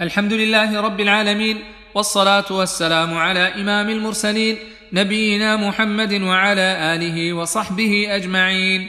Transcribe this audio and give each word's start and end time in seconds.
الحمد 0.00 0.32
لله 0.32 0.80
رب 0.80 1.00
العالمين 1.00 1.58
والصلاة 1.94 2.44
والسلام 2.50 3.14
على 3.18 3.54
إمام 3.54 3.88
المرسلين 3.90 4.56
نبينا 4.92 5.56
محمد 5.56 6.22
وعلى 6.22 6.94
آله 6.94 7.32
وصحبه 7.32 8.06
أجمعين. 8.10 8.88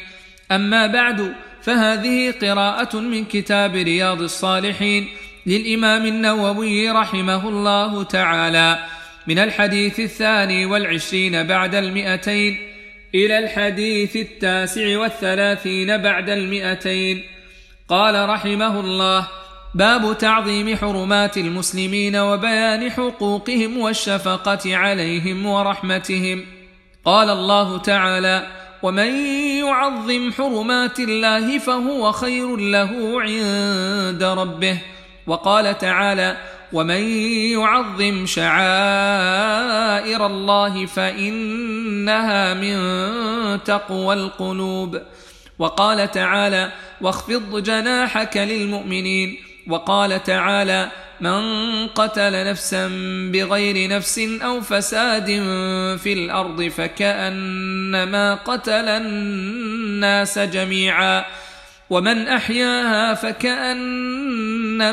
أما 0.52 0.88
بعد 0.88 1.36
فهذه 1.62 2.34
قراءة 2.42 2.96
من 2.96 3.26
كتاب 3.26 3.76
رياض 3.76 4.22
الصالحين 4.22 5.08
للإمام 5.46 6.06
النووي 6.06 6.90
رحمه 6.90 7.50
الله 7.50 8.04
تعالى 8.04 8.80
من 9.28 9.40
الحديث 9.40 10.00
الثاني 10.00 10.66
والعشرين 10.66 11.44
بعد 11.44 11.76
المئتين 11.76 12.58
إلى 13.16 13.40
الحديث 13.40 14.16
التاسع 14.16 14.98
والثلاثين 14.98 15.98
بعد 15.98 16.30
المئتين. 16.30 17.24
قال 17.90 18.30
رحمه 18.30 18.80
الله 18.80 19.28
باب 19.76 20.18
تعظيم 20.18 20.76
حرمات 20.76 21.38
المسلمين 21.38 22.16
وبيان 22.16 22.92
حقوقهم 22.92 23.78
والشفقة 23.78 24.78
عليهم 24.78 25.46
ورحمتهم. 25.46 26.46
قال 27.06 27.30
الله 27.30 27.78
تعالى 27.78 28.48
ومن 28.84 29.28
يعظم 29.60 30.32
حرمات 30.32 31.00
الله 31.00 31.58
فهو 31.58 32.12
خير 32.12 32.56
له 32.56 33.22
عند 33.22 34.24
ربه 34.24 34.78
وقال 35.28 35.78
تعالى 35.78 36.38
ومن 36.74 37.02
يعظم 37.52 38.26
شعائر 38.26 40.26
الله 40.26 40.86
فإنها 40.86 42.54
من 42.54 42.78
تقوى 43.64 44.14
القلوب 44.14 45.02
وقال 45.60 46.12
تعالى 46.12 46.72
واخفض 47.02 47.64
جناحك 47.64 48.38
للمؤمنين 48.38 49.45
وقال 49.68 50.24
تعالى 50.24 50.92
من 51.22 51.42
قتل 51.88 52.50
نفسا 52.50 52.88
بغير 53.34 53.90
نفس 53.90 54.20
أو 54.20 54.62
فساد 54.62 55.26
في 55.98 56.14
الأرض 56.14 56.64
فكأنما 56.64 58.36
قتل 58.36 58.90
الناس 58.90 60.40
جميعا 60.40 61.26
ومن 61.90 62.28
أحياها 62.28 63.14
فكأنما 63.14 64.90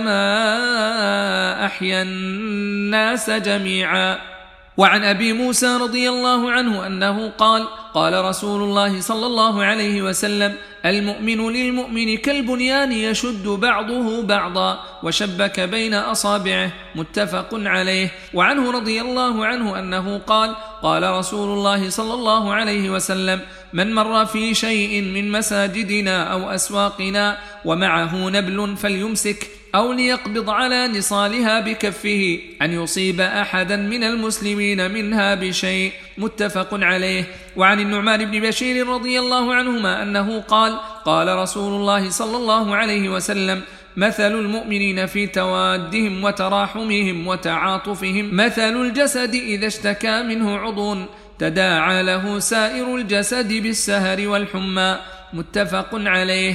أحيا 1.67 2.03
الناس 2.03 3.31
جميعا 3.31 4.32
وعن 4.77 5.05
أبي 5.05 5.33
موسى 5.33 5.77
رضي 5.77 6.09
الله 6.09 6.51
عنه 6.51 6.87
أنه 6.87 7.31
قال 7.31 7.69
قال 7.95 8.25
رسول 8.25 8.63
الله 8.63 9.01
صلى 9.01 9.27
الله 9.27 9.65
عليه 9.65 10.03
وسلم 10.03 10.55
المؤمن 10.87 11.51
للمؤمن 11.51 12.17
كالبنيان 12.17 12.93
يشد 12.93 13.49
بعضه 13.49 14.23
بعضا 14.23 14.81
وشبك 15.03 15.61
بين 15.61 15.95
أصابعه 15.95 16.73
متفق 16.95 17.49
عليه. 17.53 18.09
وعنه 18.35 18.71
رضي 18.71 19.01
الله 19.01 19.47
عنه 19.47 19.79
أنه 19.79 20.19
قال 20.19 20.55
قال 20.83 21.03
رسول 21.03 21.59
الله 21.59 21.91
صلى 21.91 22.15
الله 22.15 22.53
عليه 22.53 22.91
وسلم 22.91 23.41
من 23.73 23.95
مر 23.95 24.27
في 24.27 24.55
شيء 24.55 25.03
من 25.03 25.31
مساجدنا 25.31 26.33
أو 26.33 26.51
أسواقنا 26.51 27.39
ومعه 27.65 28.29
نبل 28.29 28.77
فليمسك 28.77 29.62
أو 29.75 29.93
ليقبض 29.93 30.51
على 30.51 30.89
نصالها 30.89 31.61
بكفه 31.61 32.39
أن 32.63 32.73
يصيب 32.73 33.21
أحدا 33.21 33.77
من 33.77 34.05
المسلمين 34.05 34.91
منها 34.91 35.35
بشيء. 35.35 35.93
متفق 36.19 36.69
عليه. 36.73 37.25
وعن 37.57 37.81
النعمان 37.81 38.31
بن 38.31 38.41
بشير 38.41 38.89
رضي 38.89 39.21
الله 39.21 39.55
عنهما 39.55 40.03
أنه 40.03 40.41
قال 40.41 40.79
قال 41.05 41.37
رسول 41.39 41.81
الله 41.81 42.11
صلى 42.11 42.37
الله 42.37 42.77
عليه 42.77 43.09
وسلم 43.09 43.61
مثل 43.97 44.33
المؤمنين 44.33 45.07
في 45.07 45.27
توادهم 45.27 46.25
وتراحمهم 46.25 47.27
وتعاطفهم 47.27 48.37
مثل 48.37 48.77
الجسد 48.83 49.35
إذا 49.35 49.67
اشتكى 49.67 50.23
منه 50.23 50.59
عضو 50.59 50.97
تداعى 51.39 52.03
له 52.03 52.39
سائر 52.39 52.97
الجسد 52.97 53.53
بالسهر 53.53 54.29
والحمى. 54.29 54.99
متفق 55.33 55.89
عليه. 55.93 56.55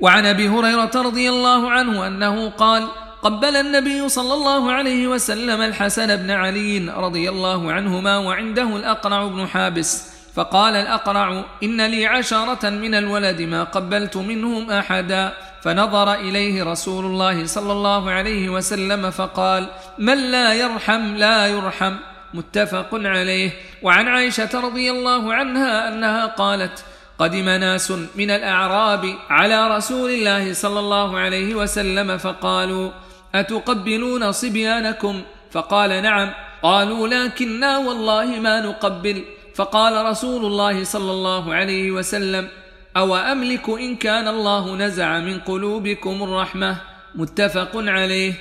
وعن 0.00 0.26
أبي 0.26 0.48
هريرة 0.48 0.90
رضي 0.94 1.28
الله 1.28 1.70
عنه 1.70 2.06
أنه 2.06 2.50
قال 2.50 2.88
قبل 3.22 3.56
النبي 3.56 4.08
صلى 4.08 4.34
الله 4.34 4.72
عليه 4.72 5.08
وسلم 5.08 5.60
الحسن 5.60 6.16
بن 6.16 6.30
علي 6.30 6.92
رضي 6.96 7.28
الله 7.28 7.72
عنهما 7.72 8.18
وعنده 8.18 8.76
الأقرع 8.76 9.24
بن 9.24 9.46
حابس 9.46 10.14
فقال 10.34 10.74
الأقرع 10.74 11.44
إن 11.62 11.86
لي 11.86 12.06
عشرة 12.06 12.70
من 12.70 12.94
الولد 12.94 13.42
ما 13.42 13.64
قبلت 13.64 14.16
منهم 14.16 14.70
أحدا. 14.70 15.32
فنظر 15.62 16.14
إليه 16.14 16.64
رسول 16.64 17.04
الله 17.04 17.46
صلى 17.46 17.72
الله 17.72 18.10
عليه 18.10 18.48
وسلم 18.48 19.10
فقال 19.10 19.68
من 19.98 20.18
لا 20.30 20.52
يرحم 20.52 21.16
لا 21.16 21.46
يرحم. 21.46 21.94
متفق 22.34 22.88
عليه. 22.92 23.50
وعن 23.82 24.08
عائشة 24.08 24.60
رضي 24.60 24.90
الله 24.90 25.34
عنها 25.34 25.88
أنها 25.88 26.26
قالت 26.26 26.84
قدم 27.18 27.48
ناس 27.48 27.90
من 27.90 28.30
الأعراب 28.30 29.14
على 29.30 29.76
رسول 29.76 30.10
الله 30.10 30.52
صلى 30.52 30.80
الله 30.80 31.18
عليه 31.18 31.54
وسلم 31.54 32.18
فقالوا 32.18 32.90
أتقبلون 33.34 34.32
صبيانكم؟ 34.32 35.22
فقال 35.50 36.02
نعم. 36.02 36.30
قالوا 36.62 37.08
لكنا 37.08 37.78
والله 37.78 38.26
ما 38.26 38.60
نقبل. 38.60 39.24
فقال 39.54 40.06
رسول 40.06 40.44
الله 40.44 40.84
صلى 40.84 41.10
الله 41.10 41.54
عليه 41.54 41.90
وسلم 41.90 42.48
أو 42.96 43.16
املك 43.16 43.68
إن 43.68 43.96
كان 43.96 44.28
الله 44.28 44.76
نزع 44.76 45.18
من 45.18 45.38
قلوبكم 45.38 46.22
الرحمة؟ 46.22 46.76
متفق 47.14 47.70
عليه. 47.74 48.32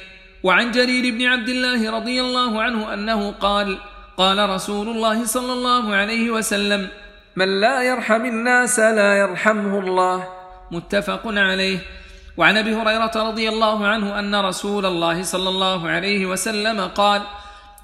وعن 0.44 0.72
جرير 0.72 1.14
بن 1.14 1.26
عبد 1.26 1.50
الله 1.50 1.92
رضي 1.92 2.22
الله 2.22 2.62
عنه 2.62 2.94
أنه 2.94 3.32
قال 3.32 3.78
قال 4.18 4.50
رسول 4.50 4.88
الله 4.90 5.26
صلى 5.26 5.54
الله 5.54 5.96
عليه 5.96 6.32
وسلم 6.32 6.88
من 7.36 7.62
لا 7.62 7.82
يرحم 7.82 8.26
الناس 8.26 8.80
لا 8.80 9.18
يرحمه 9.18 9.80
الله. 9.80 10.28
متفق 10.72 11.22
عليه. 11.26 11.80
وعن 12.38 12.58
أبي 12.58 12.76
هريرة 12.76 13.12
رضي 13.16 13.50
الله 13.50 13.88
عنه 13.88 14.20
أن 14.20 14.36
رسول 14.36 14.86
الله 14.86 15.24
صلى 15.24 15.50
الله 15.50 15.90
عليه 15.90 16.26
وسلم 16.26 16.82
قال 16.82 17.22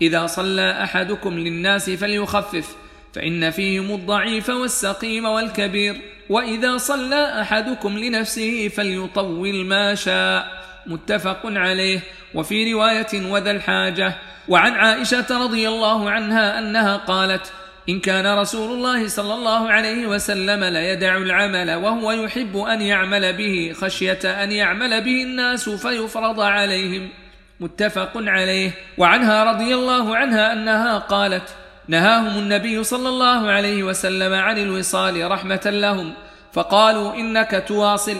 إذا 0.01 0.27
صلى 0.27 0.83
أحدكم 0.83 1.33
للناس 1.33 1.89
فليخفف 1.89 2.75
فإن 3.13 3.51
فيهم 3.51 3.91
الضعيف 3.91 4.49
والسقيم 4.49 5.25
والكبير. 5.25 6.01
وإذا 6.29 6.77
صلى 6.77 7.41
أحدكم 7.41 7.97
لنفسه 7.97 8.67
فليطول 8.67 9.66
ما 9.66 9.95
شاء. 9.95 10.47
متفق 10.85 11.41
عليه. 11.45 11.99
وفي 12.35 12.73
رواية 12.73 13.31
وذا 13.31 13.51
الحاجة. 13.51 14.16
وعن 14.47 14.71
عائشة 14.71 15.43
رضي 15.43 15.67
الله 15.67 16.09
عنها 16.09 16.59
أنها 16.59 16.97
قالت 16.97 17.53
إن 17.90 18.00
كان 18.00 18.40
رسول 18.40 18.72
الله 18.72 19.07
صلى 19.07 19.34
الله 19.34 19.69
عليه 19.69 20.07
وسلم 20.07 20.63
ليدع 20.63 21.17
العمل 21.17 21.73
وهو 21.73 22.12
يحب 22.12 22.57
أن 22.57 22.81
يعمل 22.81 23.34
به 23.34 23.73
خشية 23.81 24.44
أن 24.44 24.51
يعمل 24.51 25.01
به 25.01 25.23
الناس 25.23 25.69
فيفرض 25.69 26.40
عليهم. 26.40 27.09
متفق 27.59 28.12
عليه. 28.16 28.72
وعنها 28.97 29.44
رضي 29.44 29.75
الله 29.75 30.17
عنها 30.17 30.53
أنها 30.53 30.97
قالت 30.97 31.56
نهاهم 31.88 32.40
النبي 32.40 32.84
صلى 32.84 33.09
الله 33.09 33.51
عليه 33.51 33.84
وسلم 33.84 34.34
عن 34.34 34.57
الوصال 34.57 35.31
رحمة 35.31 35.61
لهم. 35.66 36.13
فقالوا 36.53 37.13
إنك 37.13 37.63
تواصل. 37.67 38.17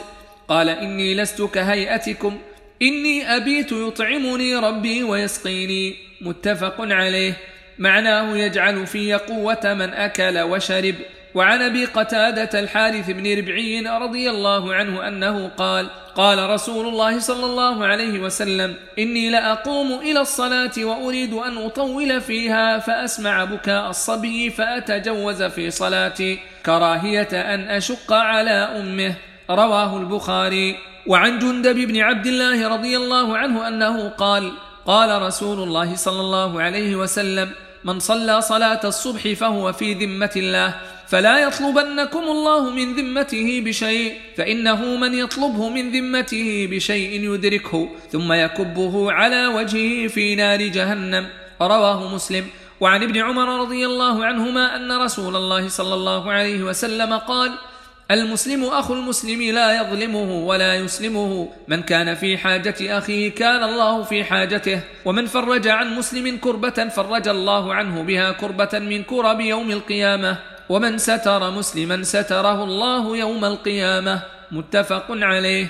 قال 0.48 0.70
إني 0.70 1.16
لست 1.16 1.42
كهيئتكم. 1.42 2.38
إني 2.82 3.36
أبيت 3.36 3.72
يطعمني 3.72 4.56
ربي 4.56 5.04
ويسقيني. 5.04 5.96
متفق 6.22 6.76
عليه. 6.80 7.34
معناه 7.80 8.38
يجعل 8.38 8.88
في 8.88 9.14
قوة 9.14 9.74
من 9.74 9.94
أكل 9.94 10.40
وشرب. 10.40 10.96
وعن 11.36 11.62
أبي 11.62 11.86
قتادة 11.86 12.60
الحارث 12.60 13.10
بن 13.10 13.38
ربعي 13.38 13.82
رضي 13.82 14.30
الله 14.30 14.74
عنه 14.74 15.08
أنه 15.08 15.48
قال 15.48 15.90
قال 16.16 16.50
رسول 16.50 16.88
الله 16.88 17.20
صلى 17.20 17.46
الله 17.46 17.86
عليه 17.86 18.20
وسلم 18.20 18.76
إني 19.00 19.30
لأقوم 19.30 19.92
إلى 19.92 20.22
الصلاة 20.22 20.72
وأريد 20.78 21.34
أن 21.34 21.58
أطول 21.58 22.22
فيها 22.22 22.80
فأسمع 22.80 23.44
بكاء 23.44 23.90
الصبي 23.90 24.50
فأتجوز 24.50 25.44
في 25.44 25.72
صلاتي 25.72 26.40
كراهية 26.66 27.54
أن 27.54 27.60
أشق 27.60 28.14
على 28.14 28.52
أمه. 28.52 29.14
رواه 29.50 29.98
البخاري. 29.98 30.78
وعن 31.08 31.40
جندب 31.40 31.76
بن 31.76 31.98
عبد 31.98 32.28
الله 32.28 32.68
رضي 32.68 32.98
الله 32.98 33.38
عنه 33.38 33.68
أنه 33.68 34.10
قال 34.10 34.52
قال 34.86 35.22
رسول 35.22 35.64
الله 35.64 35.96
صلى 35.96 36.22
الله 36.22 36.62
عليه 36.62 36.96
وسلم 36.96 37.50
من 37.84 38.00
صلى 38.00 38.42
صلاة 38.42 38.80
الصبح 38.84 39.34
فهو 39.34 39.74
في 39.74 39.94
ذمة 39.94 40.32
الله 40.36 40.76
فلا 41.08 41.38
يطلبنكم 41.38 42.20
الله 42.20 42.70
من 42.70 42.96
ذمته 42.96 43.62
بشيء 43.66 44.14
فإنه 44.38 44.86
من 44.96 45.14
يطلبه 45.14 45.70
من 45.70 45.92
ذمته 45.92 46.68
بشيء 46.72 47.34
يدركه 47.34 47.90
ثم 48.12 48.34
يكبه 48.34 49.12
على 49.12 49.48
وجهه 49.48 50.08
في 50.08 50.36
نار 50.36 50.62
جهنم. 50.62 51.28
رواه 51.62 52.16
مسلم. 52.16 52.48
وعن 52.80 53.04
ابن 53.04 53.18
عمر 53.18 53.62
رضي 53.62 53.86
الله 53.86 54.26
عنهما 54.26 54.76
أن 54.76 54.92
رسول 54.92 55.36
الله 55.36 55.68
صلى 55.68 55.94
الله 55.94 56.32
عليه 56.32 56.64
وسلم 56.64 57.14
قال 57.14 57.52
المسلم 58.12 58.64
أخو 58.64 58.94
المسلم 58.94 59.42
لا 59.42 59.82
يظلمه 59.82 60.46
ولا 60.46 60.76
يسلمه. 60.76 61.50
من 61.68 61.82
كان 61.82 62.16
في 62.16 62.38
حاجة 62.38 62.98
أخيه 62.98 63.32
كان 63.32 63.64
الله 63.64 64.04
في 64.04 64.24
حاجته. 64.24 64.82
ومن 65.06 65.26
فرج 65.26 65.68
عن 65.68 65.96
مسلم 65.96 66.38
كربة 66.38 66.90
فرج 66.90 67.28
الله 67.28 67.74
عنه 67.74 68.04
بها 68.04 68.32
كربة 68.32 68.80
من 68.80 69.04
كرب 69.04 69.40
يوم 69.40 69.72
القيامة. 69.72 70.38
ومن 70.70 70.98
ستر 70.98 71.52
مسلما 71.52 72.04
ستره 72.04 72.64
الله 72.64 73.18
يوم 73.18 73.46
القيامة. 73.46 74.22
متفق 74.52 75.06
عليه. 75.10 75.68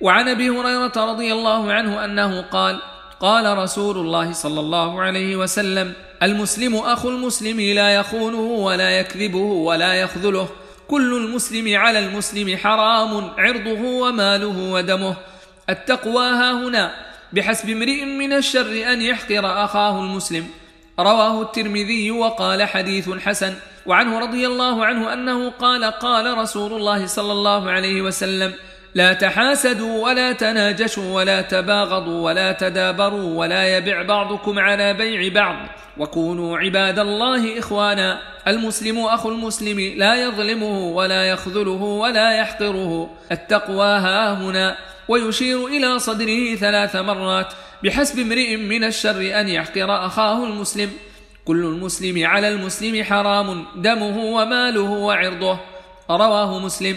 وعن 0.00 0.28
أبي 0.28 0.50
هريرة 0.50 0.92
رضي 0.96 1.32
الله 1.32 1.72
عنه 1.72 2.04
أنه 2.04 2.40
قال 2.40 2.80
قال 3.20 3.58
رسول 3.58 3.96
الله 3.98 4.32
صلى 4.32 4.60
الله 4.60 5.02
عليه 5.02 5.36
وسلم 5.36 5.92
المسلم 6.22 6.76
أخو 6.76 7.08
المسلم 7.08 7.60
لا 7.60 7.94
يخونه 7.94 8.40
ولا 8.40 8.90
يكذبه 8.90 9.38
ولا 9.38 9.94
يخذله. 9.94 10.48
كل 10.92 11.16
المسلم 11.16 11.76
على 11.76 11.98
المسلم 11.98 12.56
حرام 12.56 13.30
عرضه 13.38 13.80
وماله 13.80 14.72
ودمه. 14.72 15.16
التقوى 15.70 16.26
ها 16.26 16.52
هنا 16.52 16.94
بحسب 17.32 17.68
امرئ 17.68 18.04
من 18.04 18.32
الشر 18.32 18.92
أن 18.92 19.02
يحقر 19.02 19.64
أخاه 19.64 20.00
المسلم. 20.00 20.46
رواه 21.00 21.42
الترمذي 21.42 22.10
وقال 22.10 22.62
حديث 22.62 23.10
حسن 23.10 23.54
وعنه 23.86 24.18
رضي 24.18 24.46
الله 24.46 24.84
عنه 24.84 25.12
أنه 25.12 25.50
قال 25.50 25.84
قال 25.84 26.38
رسول 26.38 26.72
الله 26.72 27.06
صلى 27.06 27.32
الله 27.32 27.70
عليه 27.70 28.02
وسلم 28.02 28.52
لا 28.94 29.12
تحاسدوا 29.12 30.04
ولا 30.04 30.32
تناجشوا 30.32 31.14
ولا 31.14 31.42
تباغضوا 31.42 32.24
ولا 32.24 32.52
تدابروا 32.52 33.38
ولا 33.38 33.76
يبع 33.76 34.02
بعضكم 34.02 34.58
على 34.58 34.94
بيع 34.94 35.32
بعض. 35.34 35.56
وكونوا 35.98 36.58
عباد 36.58 36.98
الله 36.98 37.58
إخوانا. 37.58 38.20
المسلم 38.48 38.98
أخو 38.98 39.28
المسلم 39.28 39.80
لا 39.96 40.14
يظلمه 40.14 40.78
ولا 40.78 41.24
يخذله 41.24 41.82
ولا 41.82 42.36
يحقره. 42.36 43.10
التقوى 43.32 43.86
ها 43.86 44.32
هنا. 44.32 44.76
ويشير 45.08 45.66
إلى 45.66 45.98
صدره 45.98 46.54
ثلاث 46.54 46.96
مرات 46.96 47.52
بحسب 47.84 48.18
امرئ 48.18 48.56
من 48.56 48.84
الشر 48.84 49.40
أن 49.40 49.48
يحقر 49.48 50.06
أخاه 50.06 50.44
المسلم. 50.44 50.90
كل 51.44 51.64
المسلم 51.64 52.26
على 52.26 52.48
المسلم 52.48 53.04
حرام. 53.04 53.64
دمه 53.76 54.18
وماله 54.18 54.90
وعرضه. 54.90 55.58
رواه 56.10 56.58
مسلم. 56.58 56.96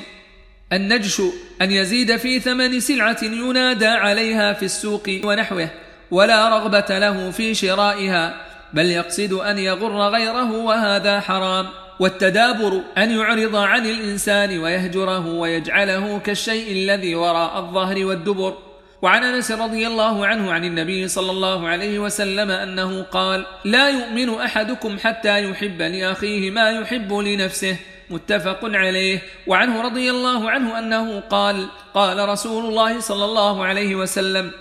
النجش 0.75 1.21
أن 1.61 1.71
يزيد 1.71 2.15
في 2.15 2.39
ثمن 2.39 2.79
سلعة 2.79 3.17
ينادى 3.23 3.87
عليها 3.87 4.53
في 4.53 4.65
السوق 4.65 5.09
ونحوه 5.23 5.69
ولا 6.11 6.49
رغبة 6.49 6.99
له 6.99 7.31
في 7.31 7.53
شرائها 7.53 8.45
بل 8.73 8.85
يقصد 8.85 9.33
أن 9.33 9.57
يغر 9.59 10.09
غيره 10.09 10.51
وهذا 10.51 11.19
حرام. 11.19 11.67
والتدابر 11.99 12.81
أن 12.97 13.11
يعرض 13.11 13.55
عن 13.55 13.85
الإنسان 13.85 14.59
ويهجره 14.59 15.27
ويجعله 15.27 16.19
كالشيء 16.19 16.71
الذي 16.71 17.15
وراء 17.15 17.59
الظهر 17.59 18.05
والدبر. 18.05 18.53
وعن 19.01 19.23
أنس 19.23 19.51
رضي 19.51 19.87
الله 19.87 20.27
عنه 20.27 20.53
عن 20.53 20.63
النبي 20.63 21.07
صلى 21.07 21.31
الله 21.31 21.67
عليه 21.67 21.99
وسلم 21.99 22.51
أنه 22.51 23.01
قال 23.03 23.45
لا 23.65 23.89
يؤمن 23.89 24.29
أحدكم 24.29 24.97
حتى 25.03 25.43
يحب 25.43 25.81
لأخيه 25.81 26.51
ما 26.51 26.69
يحب 26.69 27.13
لنفسه 27.13 27.77
متفق 28.09 28.59
عليه. 28.63 29.21
وعنه 29.47 29.81
رضي 29.81 30.11
الله 30.11 30.49
عنه 30.49 30.79
أنه 30.79 31.19
قال 31.19 31.67
قال 31.93 32.29
رسول 32.29 32.65
الله 32.65 32.99
صلى 32.99 33.25
الله 33.25 33.65
عليه 33.65 33.95
وسلم 33.95 34.51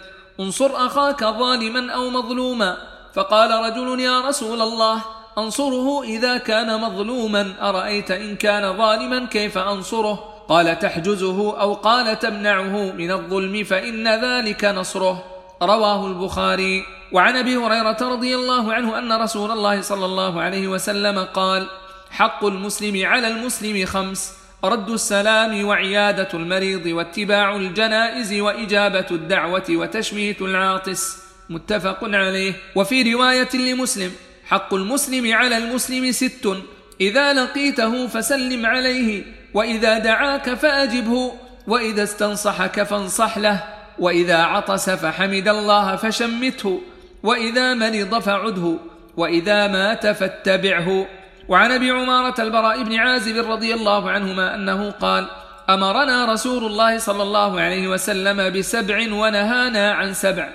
انصر 0.41 0.71
أخاك 0.87 1.25
ظالما 1.25 1.93
أو 1.93 2.11
مظلوما. 2.11 2.77
فقال 3.15 3.51
رجل 3.51 4.01
يا 4.01 4.21
رسول 4.21 4.61
الله 4.61 5.03
انصره 5.39 6.03
إذا 6.03 6.37
كان 6.37 6.81
مظلوما. 6.81 7.55
أرأيت 7.63 8.11
إن 8.11 8.37
كان 8.37 8.77
ظالما 8.77 9.27
كيف 9.27 9.59
أنصره؟ 9.59 10.45
قال 10.49 10.79
تحجزه 10.79 11.61
أو 11.61 11.75
قال 11.75 12.19
تمنعه 12.19 12.93
من 12.93 13.11
الظلم 13.11 13.65
فإن 13.65 14.09
ذلك 14.09 14.65
نصره. 14.65 15.25
رواه 15.63 16.07
البخاري. 16.07 16.85
وعن 17.13 17.37
أبي 17.37 17.57
هريرة 17.57 17.97
رضي 18.03 18.35
الله 18.35 18.73
عنه 18.73 18.99
أن 18.99 19.13
رسول 19.13 19.51
الله 19.51 19.81
صلى 19.81 20.05
الله 20.05 20.43
عليه 20.43 20.69
وسلم 20.69 21.19
قال 21.25 21.67
حق 22.15 22.45
المسلم 22.45 23.07
على 23.07 23.29
المسلم 23.29 23.87
خمس 23.87 24.33
رد 24.65 24.91
السلام 24.91 25.65
وعيادة 25.65 26.29
المريض 26.35 26.87
واتباع 26.87 27.57
الجنائز 27.57 28.33
وإجابة 28.33 29.07
الدعوة 29.11 29.65
وتشميت 29.71 30.43
العاطس. 30.43 31.19
متفق 31.51 31.99
عليه. 32.03 32.53
وفي 32.75 33.15
رواية 33.15 33.49
لمسلم 33.55 34.13
حق 34.47 34.75
المسلم 34.75 35.35
على 35.35 35.57
المسلم 35.57 36.13
ست 36.13 36.57
إذا 37.01 37.33
لقيته 37.33 38.07
فسلم 38.07 38.67
عليه 38.67 39.23
وإذا 39.55 39.99
دعاك 39.99 40.55
فأجبه 40.55 41.33
وإذا 41.67 42.03
استنصحك 42.03 42.83
فانصح 42.83 43.39
له 43.39 43.65
وإذا 43.99 44.37
عطس 44.37 44.91
فحمد 44.91 45.49
الله 45.49 45.97
فشمته 45.97 46.81
وإذا 47.23 47.75
مرض 47.75 48.19
فعده 48.19 48.77
وإذا 49.17 49.67
مات 49.67 50.07
فاتبعه. 50.07 51.07
وعن 51.49 51.73
أبي 51.73 51.91
عمارة 51.91 52.41
البراء 52.41 52.83
بن 52.83 52.95
عازب 52.95 53.51
رضي 53.51 53.75
الله 53.75 54.11
عنهما 54.11 54.55
أنه 54.55 54.91
قال 54.91 55.27
أمرنا 55.71 56.33
رسول 56.33 56.65
الله 56.65 56.99
صلى 56.99 57.23
الله 57.23 57.61
عليه 57.61 57.89
وسلم 57.89 58.59
بسبع 58.59 58.97
ونهانا 59.13 59.93
عن 59.93 60.15
سبع. 60.15 60.49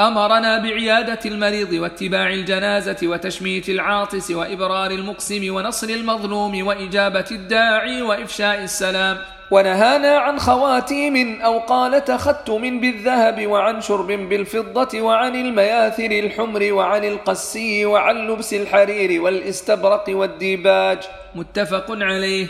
أمرنا 0.00 0.58
بعيادة 0.58 1.18
المريض 1.26 1.72
واتباع 1.72 2.28
الجنازة 2.32 2.96
وتشميت 3.02 3.68
العاطس 3.68 4.30
وإبرار 4.30 4.90
المقسم 4.90 5.54
ونصر 5.54 5.88
المظلوم 5.88 6.66
وإجابة 6.66 7.24
الداعي 7.30 8.02
وإفشاء 8.02 8.62
السلام. 8.62 9.18
ونهانا 9.50 10.18
عن 10.18 10.38
خواتيم 10.38 11.42
أو 11.42 11.58
قال 11.58 12.04
تختم 12.04 12.80
بالذهب 12.80 13.46
وعن 13.46 13.80
شرب 13.80 14.06
بالفضة 14.06 15.00
وعن 15.00 15.34
المياثر 15.34 16.10
الحمر 16.10 16.72
وعن 16.72 17.04
القسي 17.04 17.84
وعن 17.84 18.28
لبس 18.28 18.54
الحرير 18.54 19.22
والإستبرق 19.22 20.04
والديباج. 20.08 20.98
متفق 21.34 21.86
عليه. 21.90 22.46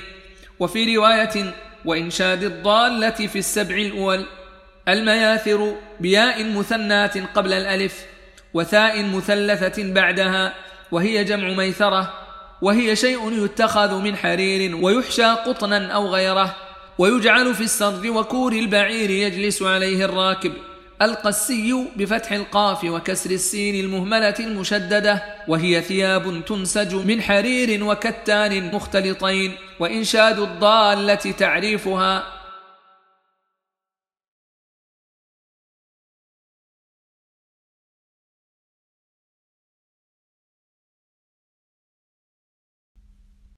وفي 0.58 0.96
رواية 0.96 1.54
وإنشاد 1.84 2.42
الضالة 2.42 3.10
في 3.10 3.38
السبع 3.38 3.74
الأول 3.74 4.26
المياثر 4.88 5.74
بياء 6.00 6.44
مثنات 6.44 7.18
قبل 7.18 7.52
الألف 7.52 8.04
وثاء 8.54 9.02
مثلثة 9.02 9.92
بعدها 9.92 10.54
وهي 10.92 11.24
جمع 11.24 11.48
ميثرة 11.48 12.12
وهي 12.62 12.96
شيء 12.96 13.44
يتخذ 13.44 13.94
من 13.94 14.16
حرير 14.16 14.76
ويحشى 14.76 15.24
قطنا 15.24 15.92
أو 15.92 16.06
غيره. 16.06 16.67
ويجعل 16.98 17.54
في 17.54 17.60
السرد 17.60 18.06
وكور 18.06 18.52
البعير 18.52 19.10
يجلس 19.10 19.62
عليه 19.62 20.04
الراكب. 20.04 20.52
القسي 21.02 21.84
بفتح 21.96 22.32
القاف 22.32 22.84
وكسر 22.84 23.30
السين 23.30 23.84
المهملة 23.84 24.34
المشددة 24.40 25.22
وهي 25.48 25.82
ثياب 25.82 26.44
تنسج 26.44 26.94
من 26.94 27.22
حرير 27.22 27.84
وكتان 27.84 28.74
مختلطين. 28.74 29.52
وإنشاد 29.80 30.38
الضالة 30.38 31.14
تعريفها 31.14 32.37